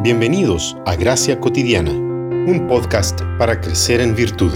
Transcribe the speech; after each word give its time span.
Bienvenidos 0.00 0.76
a 0.86 0.94
Gracia 0.94 1.40
Cotidiana, 1.40 1.90
un 1.90 2.68
podcast 2.68 3.20
para 3.36 3.60
crecer 3.60 4.00
en 4.00 4.14
virtud. 4.14 4.52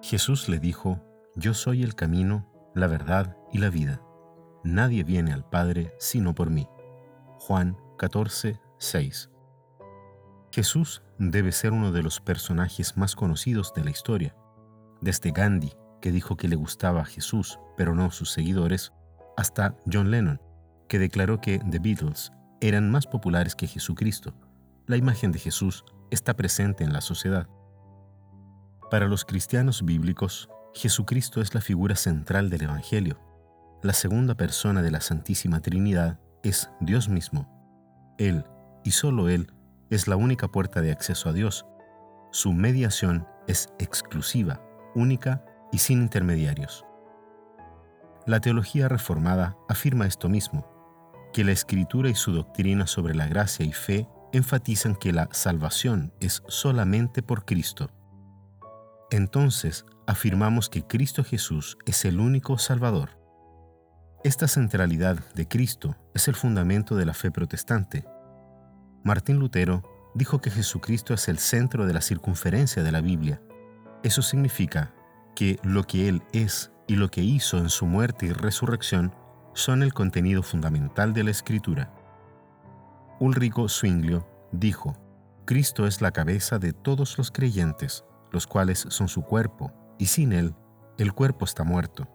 Jesús 0.00 0.48
le 0.48 0.60
dijo, 0.60 1.00
Yo 1.34 1.54
soy 1.54 1.82
el 1.82 1.96
camino, 1.96 2.46
la 2.72 2.86
verdad 2.86 3.36
y 3.52 3.58
la 3.58 3.68
vida. 3.68 4.00
Nadie 4.62 5.02
viene 5.02 5.32
al 5.32 5.44
Padre 5.44 5.92
sino 5.98 6.36
por 6.36 6.50
mí. 6.50 6.68
Juan 7.40 7.76
14, 7.98 8.60
6. 8.78 9.30
Jesús 10.52 11.02
debe 11.18 11.50
ser 11.50 11.72
uno 11.72 11.90
de 11.90 12.04
los 12.04 12.20
personajes 12.20 12.96
más 12.96 13.16
conocidos 13.16 13.74
de 13.74 13.82
la 13.82 13.90
historia. 13.90 14.36
Desde 15.00 15.32
Gandhi, 15.32 15.72
que 16.04 16.12
dijo 16.12 16.36
que 16.36 16.48
le 16.48 16.56
gustaba 16.56 17.00
a 17.00 17.06
Jesús, 17.06 17.58
pero 17.78 17.94
no 17.94 18.10
sus 18.10 18.30
seguidores, 18.30 18.92
hasta 19.38 19.74
John 19.90 20.10
Lennon, 20.10 20.38
que 20.86 20.98
declaró 20.98 21.40
que 21.40 21.60
The 21.60 21.78
Beatles 21.78 22.30
eran 22.60 22.90
más 22.90 23.06
populares 23.06 23.56
que 23.56 23.66
Jesucristo. 23.66 24.34
La 24.86 24.98
imagen 24.98 25.32
de 25.32 25.38
Jesús 25.38 25.82
está 26.10 26.34
presente 26.36 26.84
en 26.84 26.92
la 26.92 27.00
sociedad. 27.00 27.48
Para 28.90 29.08
los 29.08 29.24
cristianos 29.24 29.82
bíblicos, 29.82 30.50
Jesucristo 30.74 31.40
es 31.40 31.54
la 31.54 31.62
figura 31.62 31.96
central 31.96 32.50
del 32.50 32.64
Evangelio. 32.64 33.18
La 33.82 33.94
segunda 33.94 34.34
persona 34.34 34.82
de 34.82 34.90
la 34.90 35.00
Santísima 35.00 35.60
Trinidad 35.60 36.20
es 36.42 36.70
Dios 36.80 37.08
mismo. 37.08 37.48
Él, 38.18 38.44
y 38.84 38.90
solo 38.90 39.30
Él, 39.30 39.54
es 39.88 40.06
la 40.06 40.16
única 40.16 40.48
puerta 40.48 40.82
de 40.82 40.92
acceso 40.92 41.30
a 41.30 41.32
Dios. 41.32 41.64
Su 42.30 42.52
mediación 42.52 43.26
es 43.46 43.70
exclusiva, 43.78 44.60
única 44.94 45.42
y 45.74 45.78
sin 45.78 46.02
intermediarios. 46.02 46.86
La 48.26 48.38
teología 48.38 48.86
reformada 48.86 49.56
afirma 49.68 50.06
esto 50.06 50.28
mismo, 50.28 50.70
que 51.32 51.42
la 51.42 51.50
escritura 51.50 52.08
y 52.08 52.14
su 52.14 52.32
doctrina 52.32 52.86
sobre 52.86 53.12
la 53.12 53.26
gracia 53.26 53.66
y 53.66 53.72
fe 53.72 54.08
enfatizan 54.32 54.94
que 54.94 55.12
la 55.12 55.28
salvación 55.32 56.14
es 56.20 56.44
solamente 56.46 57.24
por 57.24 57.44
Cristo. 57.44 57.90
Entonces, 59.10 59.84
afirmamos 60.06 60.70
que 60.70 60.86
Cristo 60.86 61.24
Jesús 61.24 61.76
es 61.86 62.04
el 62.04 62.20
único 62.20 62.56
Salvador. 62.56 63.18
Esta 64.22 64.46
centralidad 64.46 65.18
de 65.34 65.48
Cristo 65.48 65.96
es 66.14 66.28
el 66.28 66.36
fundamento 66.36 66.94
de 66.94 67.04
la 67.04 67.14
fe 67.14 67.32
protestante. 67.32 68.06
Martín 69.02 69.40
Lutero 69.40 69.82
dijo 70.14 70.40
que 70.40 70.50
Jesucristo 70.50 71.14
es 71.14 71.26
el 71.26 71.38
centro 71.38 71.84
de 71.84 71.94
la 71.94 72.00
circunferencia 72.00 72.84
de 72.84 72.92
la 72.92 73.00
Biblia. 73.00 73.42
Eso 74.04 74.22
significa 74.22 74.93
que 75.34 75.58
lo 75.62 75.84
que 75.84 76.08
Él 76.08 76.22
es 76.32 76.72
y 76.86 76.96
lo 76.96 77.10
que 77.10 77.22
hizo 77.22 77.58
en 77.58 77.68
su 77.68 77.86
muerte 77.86 78.26
y 78.26 78.32
resurrección 78.32 79.14
son 79.54 79.82
el 79.82 79.94
contenido 79.94 80.42
fundamental 80.42 81.12
de 81.12 81.24
la 81.24 81.30
Escritura. 81.30 81.92
Ulrico 83.20 83.68
Zwinglio 83.68 84.26
dijo, 84.52 84.96
Cristo 85.44 85.86
es 85.86 86.00
la 86.00 86.10
cabeza 86.10 86.58
de 86.58 86.72
todos 86.72 87.18
los 87.18 87.30
creyentes, 87.30 88.04
los 88.32 88.46
cuales 88.46 88.86
son 88.88 89.08
su 89.08 89.22
cuerpo, 89.22 89.72
y 89.98 90.06
sin 90.06 90.32
Él, 90.32 90.54
el 90.98 91.12
cuerpo 91.12 91.44
está 91.44 91.64
muerto. 91.64 92.08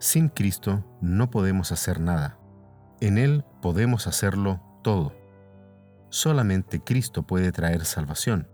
Sin 0.00 0.28
Cristo 0.28 0.84
no 1.00 1.30
podemos 1.30 1.72
hacer 1.72 2.00
nada. 2.00 2.38
En 3.00 3.18
Él 3.18 3.44
podemos 3.62 4.06
hacerlo 4.06 4.60
todo. 4.82 5.12
Solamente 6.08 6.80
Cristo 6.80 7.26
puede 7.26 7.52
traer 7.52 7.84
salvación. 7.84 8.48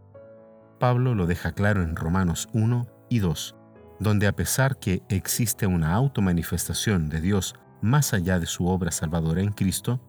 Pablo 0.81 1.15
lo 1.15 1.27
deja 1.27 1.53
claro 1.53 1.83
en 1.83 1.97
Romanos 1.97 2.49
1 2.53 2.94
y 3.15 3.21
2, 3.21 3.55
donde 4.01 4.27
a 4.27 4.33
pesar 4.33 4.77
que 4.77 5.03
existe 5.09 5.69
una 5.69 5.95
automanifestación 5.95 7.09
de 7.09 7.21
Dios 7.21 7.55
más 7.81 8.13
allá 8.13 8.41
de 8.41 8.47
su 8.47 8.67
obra 8.67 8.91
salvadora 8.91 9.41
en 9.41 9.53
Cristo, 9.53 10.01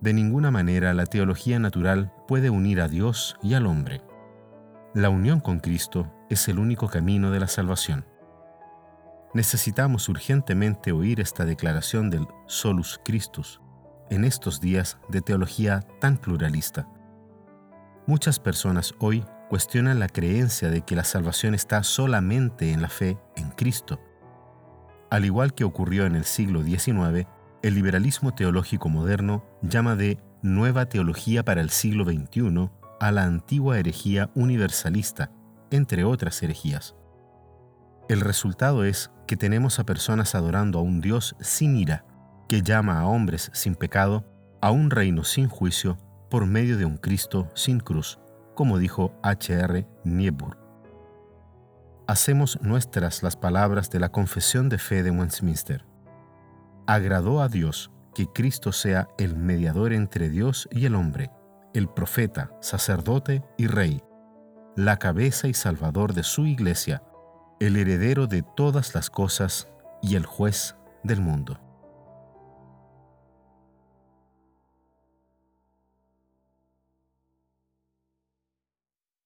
de 0.00 0.14
ninguna 0.14 0.50
manera 0.50 0.94
la 0.94 1.04
teología 1.04 1.58
natural 1.58 2.10
puede 2.26 2.48
unir 2.48 2.80
a 2.80 2.88
Dios 2.88 3.36
y 3.42 3.52
al 3.52 3.66
hombre. 3.66 4.00
La 4.94 5.10
unión 5.10 5.40
con 5.40 5.60
Cristo 5.60 6.10
es 6.30 6.48
el 6.48 6.58
único 6.58 6.88
camino 6.88 7.30
de 7.30 7.40
la 7.40 7.48
salvación. 7.48 8.06
Necesitamos 9.34 10.08
urgentemente 10.08 10.92
oír 10.92 11.20
esta 11.20 11.44
declaración 11.44 12.08
del 12.08 12.26
solus 12.46 12.98
Christus 13.04 13.60
en 14.08 14.24
estos 14.24 14.58
días 14.58 14.96
de 15.10 15.20
teología 15.20 15.80
tan 16.00 16.16
pluralista. 16.16 16.88
Muchas 18.06 18.38
personas 18.40 18.94
hoy 19.00 19.22
cuestionan 19.48 19.98
la 19.98 20.08
creencia 20.08 20.70
de 20.70 20.82
que 20.82 20.94
la 20.94 21.04
salvación 21.04 21.54
está 21.54 21.82
solamente 21.82 22.72
en 22.72 22.82
la 22.82 22.88
fe 22.88 23.18
en 23.36 23.50
Cristo. 23.50 24.00
Al 25.10 25.24
igual 25.24 25.54
que 25.54 25.64
ocurrió 25.64 26.06
en 26.06 26.14
el 26.14 26.24
siglo 26.24 26.62
XIX, 26.62 27.26
el 27.62 27.74
liberalismo 27.74 28.34
teológico 28.34 28.88
moderno 28.88 29.44
llama 29.62 29.96
de 29.96 30.18
nueva 30.42 30.86
teología 30.86 31.44
para 31.44 31.60
el 31.60 31.70
siglo 31.70 32.04
XXI 32.04 32.70
a 33.00 33.10
la 33.10 33.24
antigua 33.24 33.78
herejía 33.78 34.30
universalista, 34.34 35.32
entre 35.70 36.04
otras 36.04 36.42
herejías. 36.42 36.94
El 38.08 38.20
resultado 38.20 38.84
es 38.84 39.10
que 39.26 39.36
tenemos 39.36 39.78
a 39.78 39.84
personas 39.84 40.34
adorando 40.34 40.78
a 40.78 40.82
un 40.82 41.00
Dios 41.00 41.36
sin 41.40 41.76
ira, 41.76 42.04
que 42.48 42.62
llama 42.62 43.00
a 43.00 43.06
hombres 43.06 43.50
sin 43.54 43.74
pecado 43.74 44.24
a 44.60 44.70
un 44.70 44.90
reino 44.90 45.24
sin 45.24 45.48
juicio 45.48 45.98
por 46.30 46.46
medio 46.46 46.76
de 46.76 46.84
un 46.84 46.96
Cristo 46.96 47.50
sin 47.54 47.80
cruz 47.80 48.18
como 48.58 48.78
dijo 48.78 49.12
H.R. 49.22 49.86
Niebuhr. 50.02 50.58
Hacemos 52.08 52.60
nuestras 52.60 53.22
las 53.22 53.36
palabras 53.36 53.88
de 53.88 54.00
la 54.00 54.08
Confesión 54.08 54.68
de 54.68 54.78
Fe 54.78 55.04
de 55.04 55.12
Westminster. 55.12 55.86
Agradó 56.84 57.40
a 57.40 57.46
Dios 57.48 57.92
que 58.16 58.26
Cristo 58.26 58.72
sea 58.72 59.06
el 59.16 59.36
mediador 59.36 59.92
entre 59.92 60.28
Dios 60.28 60.68
y 60.72 60.86
el 60.86 60.96
hombre, 60.96 61.30
el 61.72 61.88
profeta, 61.88 62.50
sacerdote 62.60 63.44
y 63.58 63.68
rey, 63.68 64.02
la 64.74 64.96
cabeza 64.96 65.46
y 65.46 65.54
salvador 65.54 66.12
de 66.12 66.24
su 66.24 66.44
iglesia, 66.44 67.04
el 67.60 67.76
heredero 67.76 68.26
de 68.26 68.42
todas 68.42 68.92
las 68.92 69.08
cosas 69.08 69.68
y 70.02 70.16
el 70.16 70.26
juez 70.26 70.74
del 71.04 71.20
mundo. 71.20 71.60